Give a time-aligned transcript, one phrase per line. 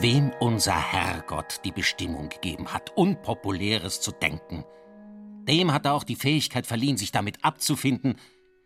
[0.00, 4.64] wem unser Herrgott die Bestimmung gegeben hat, Unpopuläres zu denken.
[5.46, 8.16] Dem hat er auch die Fähigkeit verliehen, sich damit abzufinden,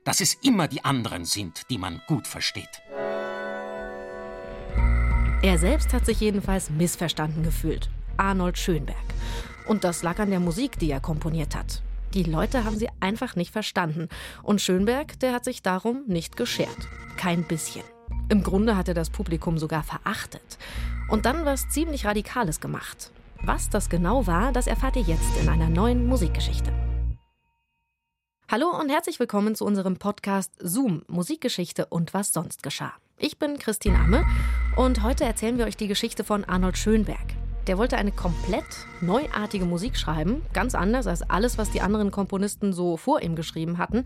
[0.05, 2.83] dass es immer die anderen sind, die man gut versteht.
[5.43, 7.91] Er selbst hat sich jedenfalls missverstanden gefühlt.
[8.17, 8.97] Arnold Schönberg.
[9.67, 11.83] Und das lag an der Musik, die er komponiert hat.
[12.15, 14.09] Die Leute haben sie einfach nicht verstanden.
[14.43, 16.89] Und Schönberg, der hat sich darum nicht geschert.
[17.17, 17.83] Kein bisschen.
[18.31, 20.59] Im Grunde hat er das Publikum sogar verachtet.
[21.11, 23.11] Und dann was ziemlich Radikales gemacht.
[23.43, 26.73] Was das genau war, das erfahrt ihr jetzt in einer neuen Musikgeschichte.
[28.51, 32.95] Hallo und herzlich willkommen zu unserem Podcast Zoom, Musikgeschichte und was sonst geschah.
[33.19, 34.25] Ich bin Christine Amme
[34.77, 37.44] und heute erzählen wir euch die Geschichte von Arnold Schönberg.
[37.67, 38.65] Der wollte eine komplett
[39.01, 43.79] neuartige Musik schreiben, ganz anders als alles, was die anderen Komponisten so vor ihm geschrieben
[43.79, 44.05] hatten.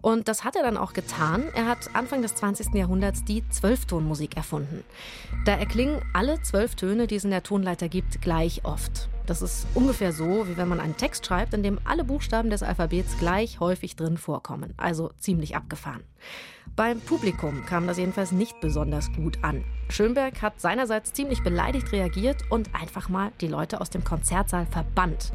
[0.00, 1.44] Und das hat er dann auch getan.
[1.54, 2.74] Er hat Anfang des 20.
[2.74, 4.84] Jahrhunderts die Zwölftonmusik erfunden.
[5.44, 9.08] Da erklingen alle zwölf Töne, die es in der Tonleiter gibt, gleich oft.
[9.28, 12.62] Das ist ungefähr so, wie wenn man einen Text schreibt, in dem alle Buchstaben des
[12.62, 14.72] Alphabets gleich häufig drin vorkommen.
[14.78, 16.02] Also ziemlich abgefahren.
[16.74, 19.64] Beim Publikum kam das jedenfalls nicht besonders gut an.
[19.90, 25.34] Schönberg hat seinerseits ziemlich beleidigt reagiert und einfach mal die Leute aus dem Konzertsaal verbannt.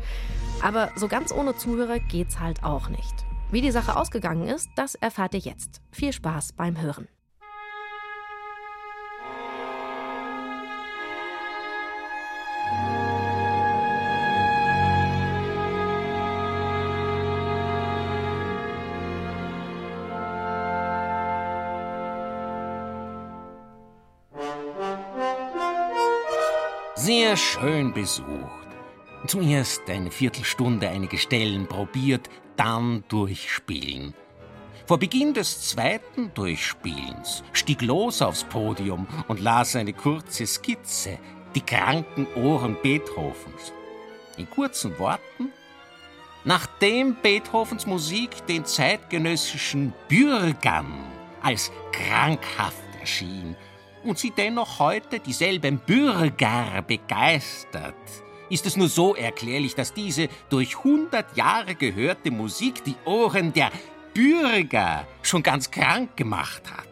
[0.63, 3.13] Aber so ganz ohne Zuhörer geht's halt auch nicht.
[3.51, 5.81] Wie die Sache ausgegangen ist, das erfahrt ihr jetzt.
[5.91, 7.07] Viel Spaß beim Hören.
[27.05, 28.69] Sehr schön besucht.
[29.27, 34.13] Zuerst eine Viertelstunde einige Stellen probiert, dann durchspielen.
[34.85, 41.19] Vor Beginn des zweiten Durchspielens stieg los aufs Podium und las eine kurze Skizze,
[41.55, 43.73] die kranken Ohren Beethovens.
[44.37, 45.51] In kurzen Worten,
[46.45, 51.03] nachdem Beethovens Musik den zeitgenössischen Bürgern
[51.41, 53.57] als krankhaft erschien,
[54.03, 57.95] und sie dennoch heute dieselben Bürger begeistert,
[58.49, 63.71] ist es nur so erklärlich, dass diese durch hundert Jahre gehörte Musik die Ohren der
[64.13, 66.87] Bürger schon ganz krank gemacht hat.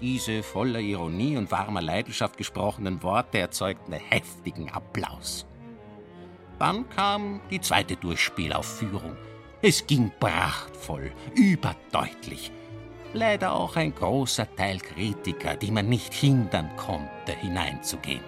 [0.00, 5.46] Diese voller Ironie und warmer Leidenschaft gesprochenen Worte erzeugten heftigen Applaus.
[6.58, 9.16] Dann kam die zweite Durchspielaufführung.
[9.60, 12.52] Es ging prachtvoll, überdeutlich
[13.14, 18.24] leider auch ein großer Teil Kritiker, die man nicht hindern konnte, hineinzugehen.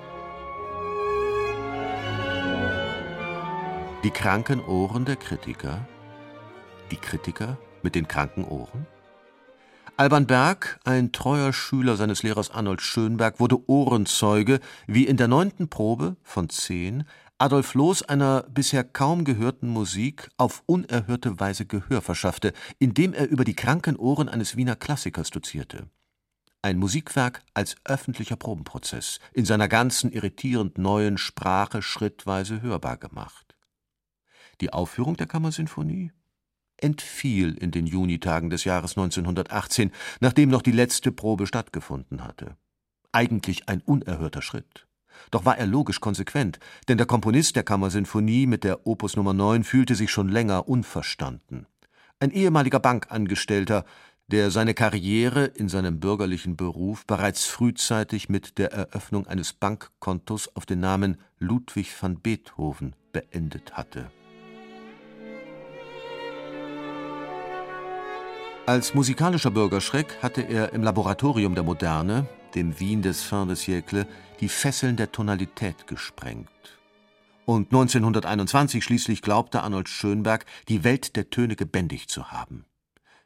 [4.04, 5.86] Die kranken Ohren der Kritiker?
[6.90, 8.86] Die Kritiker mit den kranken Ohren?
[9.98, 15.68] Alban Berg, ein treuer Schüler seines Lehrers Arnold Schönberg, wurde Ohrenzeuge, wie in der neunten
[15.68, 17.04] Probe von zehn
[17.38, 23.44] Adolf Loos einer bisher kaum gehörten Musik auf unerhörte Weise Gehör verschaffte, indem er über
[23.44, 25.90] die kranken Ohren eines Wiener Klassikers dozierte.
[26.62, 33.54] Ein Musikwerk als öffentlicher Probenprozess, in seiner ganzen irritierend neuen Sprache schrittweise hörbar gemacht.
[34.62, 36.12] Die Aufführung der Kammersinfonie
[36.78, 42.56] entfiel in den Junitagen des Jahres 1918, nachdem noch die letzte Probe stattgefunden hatte.
[43.12, 44.86] Eigentlich ein unerhörter Schritt.
[45.30, 49.64] Doch war er logisch konsequent, denn der Komponist der Kammersinfonie mit der Opus Nummer 9
[49.64, 51.66] fühlte sich schon länger unverstanden.
[52.20, 53.84] Ein ehemaliger Bankangestellter,
[54.28, 60.66] der seine Karriere in seinem bürgerlichen Beruf bereits frühzeitig mit der Eröffnung eines Bankkontos auf
[60.66, 64.10] den Namen Ludwig van Beethoven beendet hatte.
[68.66, 74.06] Als musikalischer Bürgerschreck hatte er im Laboratorium der Moderne dem Wien des Fin de siècle,
[74.40, 76.48] die Fesseln der Tonalität gesprengt.
[77.44, 82.64] Und 1921 schließlich glaubte Arnold Schönberg, die Welt der Töne gebändigt zu haben.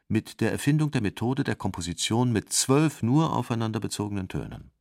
[0.07, 4.71] Mit der Erfindung der Methode der Komposition mit zwölf nur aufeinander bezogenen Tönen.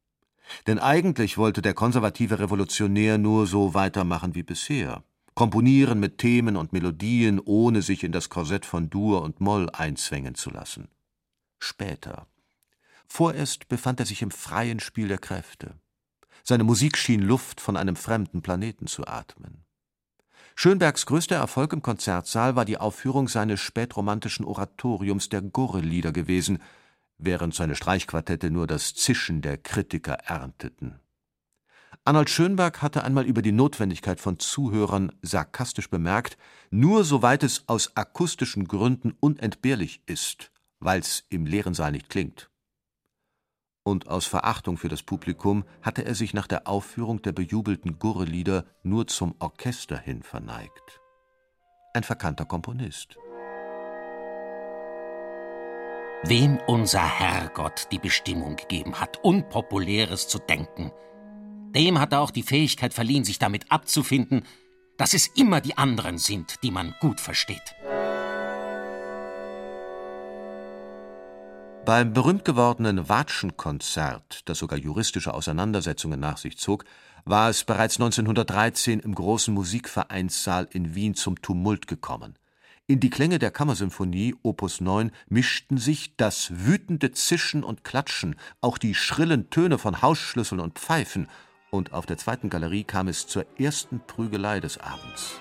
[0.67, 5.05] Denn eigentlich wollte der konservative Revolutionär nur so weitermachen wie bisher.
[5.35, 10.35] Komponieren mit Themen und Melodien, ohne sich in das Korsett von Dur und Moll einzwängen
[10.35, 10.88] zu lassen.
[11.61, 12.26] Später,
[13.12, 15.75] Vorerst befand er sich im freien Spiel der Kräfte.
[16.43, 19.65] Seine Musik schien Luft von einem fremden Planeten zu atmen.
[20.55, 26.59] Schönbergs größter Erfolg im Konzertsaal war die Aufführung seines spätromantischen Oratoriums der Gurre-Lieder gewesen,
[27.17, 31.01] während seine Streichquartette nur das Zischen der Kritiker ernteten.
[32.05, 36.37] Arnold Schönberg hatte einmal über die Notwendigkeit von Zuhörern sarkastisch bemerkt,
[36.71, 42.50] nur soweit es aus akustischen Gründen unentbehrlich ist, weil's im leeren Saal nicht klingt.
[43.82, 48.65] Und aus Verachtung für das Publikum hatte er sich nach der Aufführung der bejubelten Gurrelieder
[48.82, 51.00] nur zum Orchester hin verneigt.
[51.94, 53.17] Ein verkannter Komponist.
[56.23, 60.93] Wem unser Herrgott die Bestimmung gegeben hat, Unpopuläres zu denken,
[61.75, 64.43] dem hat er auch die Fähigkeit verliehen, sich damit abzufinden,
[64.99, 67.75] dass es immer die anderen sind, die man gut versteht.
[71.91, 76.85] Beim berühmt gewordenen Watschenkonzert, das sogar juristische Auseinandersetzungen nach sich zog,
[77.25, 82.37] war es bereits 1913 im großen Musikvereinssaal in Wien zum Tumult gekommen.
[82.87, 88.79] In die Klänge der Kammersymphonie Opus 9 mischten sich das wütende Zischen und Klatschen, auch
[88.79, 91.27] die schrillen Töne von Hausschlüsseln und Pfeifen,
[91.73, 95.41] und auf der zweiten Galerie kam es zur ersten Prügelei des Abends.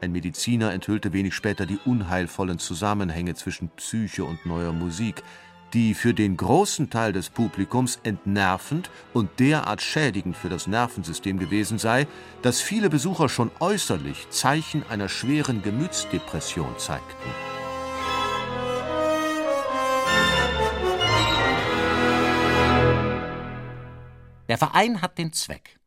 [0.00, 5.24] Ein Mediziner enthüllte wenig später die unheilvollen Zusammenhänge zwischen Psyche und neuer Musik,
[5.74, 11.78] die für den großen Teil des Publikums entnervend und derart schädigend für das Nervensystem gewesen
[11.78, 12.06] sei,
[12.42, 17.30] dass viele Besucher schon äußerlich Zeichen einer schweren Gemütsdepression zeigten.
[24.48, 25.78] Der Verein hat den Zweck,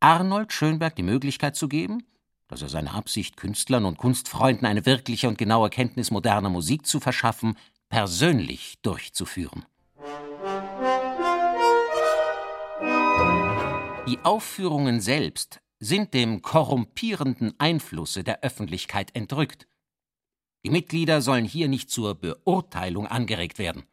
[0.00, 2.02] Arnold Schönberg die Möglichkeit zu geben,
[2.48, 7.00] dass er seine Absicht, Künstlern und Kunstfreunden eine wirkliche und genaue Kenntnis moderner Musik zu
[7.00, 7.56] verschaffen,
[7.88, 9.64] persönlich durchzuführen.
[14.06, 19.66] Die Aufführungen selbst sind dem korrumpierenden Einflusse der Öffentlichkeit entrückt.
[20.64, 23.84] Die Mitglieder sollen hier nicht zur Beurteilung angeregt werden.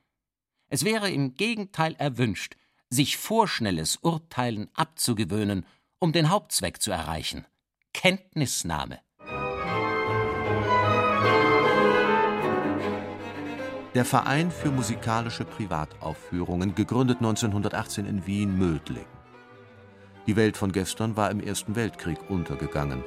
[0.69, 2.55] Es wäre im Gegenteil erwünscht,
[2.89, 5.65] sich vorschnelles Urteilen abzugewöhnen,
[5.99, 7.45] um den Hauptzweck zu erreichen
[7.93, 8.99] Kenntnisnahme.
[13.93, 19.05] Der Verein für musikalische Privataufführungen, gegründet 1918 in Wien Mödling.
[20.27, 23.03] Die Welt von gestern war im Ersten Weltkrieg untergegangen.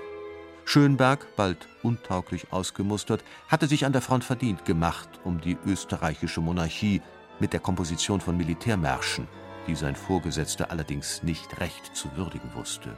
[0.67, 7.03] Schönberg, bald untauglich ausgemustert, hatte sich an der Front verdient gemacht um die österreichische Monarchie
[7.41, 9.29] mit der Komposition von Militärmärschen
[9.67, 12.97] die sein Vorgesetzter allerdings nicht recht zu würdigen wusste.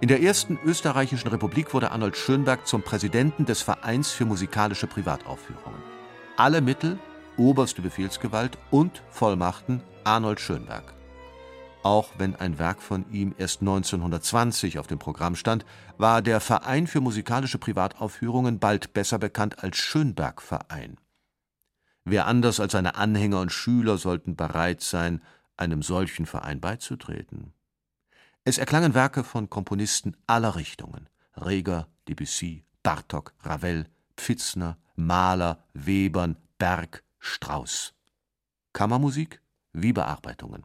[0.00, 5.91] In der ersten österreichischen Republik wurde Arnold Schönberg zum Präsidenten des Vereins für musikalische Privataufführungen.
[6.38, 6.98] Alle Mittel,
[7.36, 10.94] oberste Befehlsgewalt und Vollmachten Arnold Schönberg.
[11.82, 15.66] Auch wenn ein Werk von ihm erst 1920 auf dem Programm stand,
[15.98, 20.96] war der Verein für musikalische Privataufführungen bald besser bekannt als Schönberg-Verein.
[22.04, 25.20] Wer anders als seine Anhänger und Schüler sollten bereit sein,
[25.58, 27.52] einem solchen Verein beizutreten.
[28.44, 33.86] Es erklangen Werke von Komponisten aller Richtungen: Reger, Debussy, Bartok, Ravel,
[34.16, 37.94] Pfitzner, Mahler, Webern, Berg, Strauß.
[38.72, 39.40] Kammermusik
[39.72, 40.64] wie Bearbeitungen.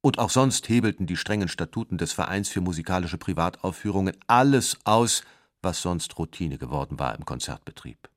[0.00, 5.22] Und auch sonst hebelten die strengen Statuten des Vereins für musikalische Privataufführungen alles aus,
[5.60, 8.08] was sonst Routine geworden war im Konzertbetrieb.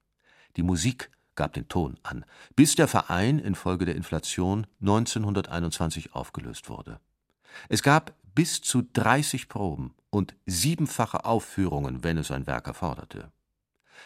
[0.56, 2.24] Die Musik gab den Ton an,
[2.56, 7.00] bis der Verein infolge der Inflation 1921 aufgelöst wurde.
[7.68, 13.32] Es gab bis zu 30 Proben und siebenfache Aufführungen, wenn es ein Werk erforderte.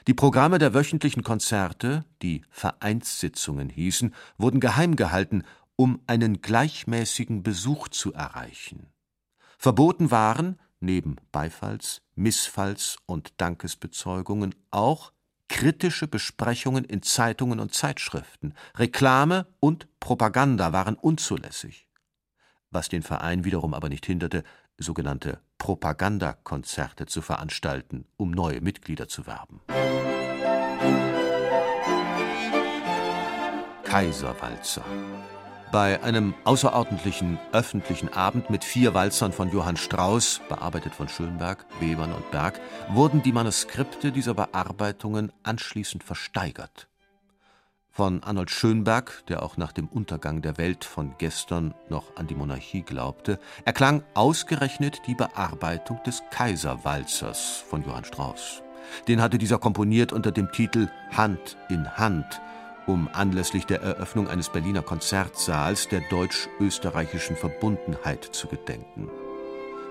[0.05, 5.43] Die Programme der wöchentlichen Konzerte, die Vereinssitzungen hießen, wurden geheim gehalten,
[5.75, 8.87] um einen gleichmäßigen Besuch zu erreichen.
[9.57, 15.11] Verboten waren, neben Beifalls-, Missfalls- und Dankesbezeugungen, auch
[15.49, 21.87] Kritische Besprechungen in Zeitungen und Zeitschriften, Reklame und Propaganda waren unzulässig.
[22.69, 24.43] Was den Verein wiederum aber nicht hinderte,
[24.77, 29.61] sogenannte Propagandakonzerte zu veranstalten, um neue Mitglieder zu werben.
[33.83, 34.83] Kaiserwalzer
[35.71, 42.13] bei einem außerordentlichen öffentlichen Abend mit vier Walzern von Johann Strauss, bearbeitet von Schönberg, Webern
[42.13, 46.87] und Berg, wurden die Manuskripte dieser Bearbeitungen anschließend versteigert.
[47.97, 52.35] Von Arnold Schönberg, der auch nach dem Untergang der Welt von gestern noch an die
[52.35, 58.61] Monarchie glaubte, erklang ausgerechnet die Bearbeitung des Kaiserwalzers von Johann Strauss.
[59.07, 62.39] Den hatte dieser komponiert unter dem Titel Hand in Hand
[62.85, 69.09] um anlässlich der Eröffnung eines Berliner Konzertsaals der deutsch-österreichischen Verbundenheit zu gedenken.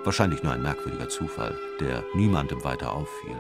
[0.05, 3.37] Wahrscheinlich nur ein merkwürdiger Zufall, der niemandem weiter auffiel.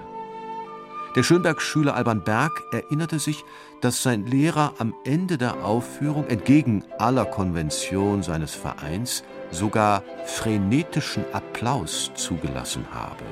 [1.16, 3.42] Der Schönberg-Schüler Alban Berg erinnerte sich,
[3.80, 12.11] dass sein Lehrer am Ende der Aufführung entgegen aller Konvention seines Vereins sogar frenetischen Applaus
[12.16, 13.25] zugelassen habe,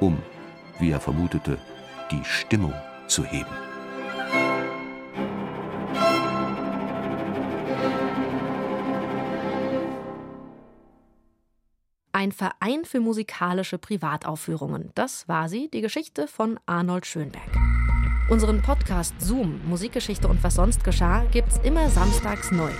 [0.00, 0.18] um,
[0.78, 1.56] wie er vermutete,
[2.10, 2.74] die Stimmung
[3.06, 3.73] zu heben.
[12.14, 14.92] Ein Verein für musikalische Privataufführungen.
[14.94, 17.50] Das war sie, die Geschichte von Arnold Schönberg.
[18.30, 22.70] Unseren Podcast Zoom, Musikgeschichte und was sonst geschah, gibt's immer samstags neu.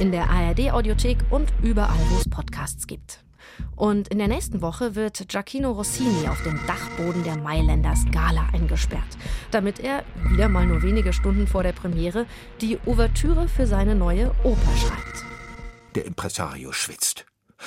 [0.00, 3.24] In der ARD-Audiothek und überall, wo es Podcasts gibt.
[3.74, 9.16] Und in der nächsten Woche wird Giacchino Rossini auf dem Dachboden der Mailänder Scala eingesperrt,
[9.50, 12.26] damit er, wieder mal nur wenige Stunden vor der Premiere,
[12.60, 15.24] die Ouvertüre für seine neue Oper schreibt.
[15.94, 17.24] Der Impresario schwitzt.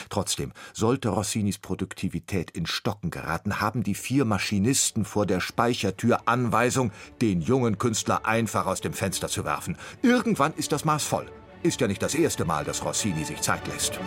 [0.09, 6.91] Trotzdem, sollte Rossinis Produktivität in Stocken geraten, haben die vier Maschinisten vor der Speichertür Anweisung,
[7.21, 9.77] den jungen Künstler einfach aus dem Fenster zu werfen.
[10.01, 11.31] Irgendwann ist das Maß voll.
[11.63, 13.99] Ist ja nicht das erste Mal, dass Rossini sich Zeit lässt.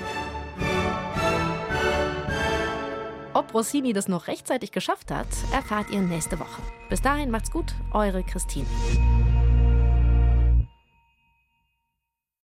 [3.32, 6.62] Ob Rossini das noch rechtzeitig geschafft hat, erfahrt ihr nächste Woche.
[6.88, 8.66] Bis dahin macht's gut, eure Christine.